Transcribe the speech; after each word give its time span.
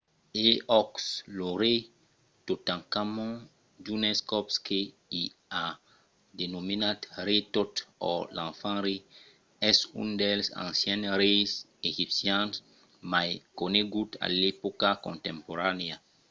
e 0.45 0.47
òc! 0.79 0.91
lo 1.37 1.49
rei 1.61 1.79
totankhamon 2.47 3.31
d’unes 3.83 4.17
còps 4.31 4.55
que 4.67 4.79
i 5.21 5.23
a 5.63 5.65
denomenat 6.39 6.99
rei 7.27 7.41
tot 7.55 7.73
or 8.11 8.21
l'enfant 8.37 8.79
rei 8.87 8.99
es 9.69 9.77
un 10.01 10.09
dels 10.23 10.47
ancians 10.67 11.09
reis 11.21 11.51
egipcians 11.91 12.53
mai 13.11 13.29
coneguts 13.59 14.19
a 14.25 14.27
l’epòca 14.39 14.89
contemporanèa 15.05 15.97